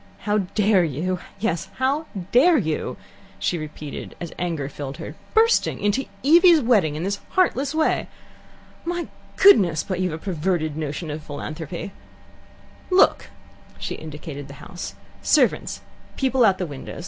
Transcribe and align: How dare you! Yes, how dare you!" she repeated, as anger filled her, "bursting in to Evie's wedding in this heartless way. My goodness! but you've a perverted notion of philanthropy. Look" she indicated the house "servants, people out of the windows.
How 0.21 0.39
dare 0.55 0.83
you! 0.83 1.19
Yes, 1.39 1.69
how 1.75 2.07
dare 2.31 2.57
you!" 2.57 2.97
she 3.37 3.59
repeated, 3.59 4.15
as 4.19 4.33
anger 4.39 4.67
filled 4.67 4.97
her, 4.97 5.13
"bursting 5.35 5.79
in 5.79 5.91
to 5.91 6.05
Evie's 6.25 6.59
wedding 6.59 6.95
in 6.95 7.03
this 7.03 7.19
heartless 7.29 7.75
way. 7.75 8.07
My 8.83 9.09
goodness! 9.35 9.83
but 9.83 9.99
you've 9.99 10.11
a 10.13 10.17
perverted 10.17 10.75
notion 10.75 11.11
of 11.11 11.21
philanthropy. 11.21 11.91
Look" 12.89 13.29
she 13.77 13.93
indicated 13.93 14.47
the 14.47 14.55
house 14.55 14.95
"servants, 15.21 15.81
people 16.17 16.43
out 16.45 16.55
of 16.55 16.65
the 16.65 16.65
windows. 16.65 16.99